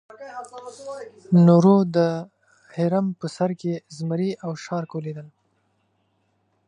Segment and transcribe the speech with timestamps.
[1.47, 1.97] نورو د
[2.75, 5.27] هرم په سر کې زمري او شارک ولیدل.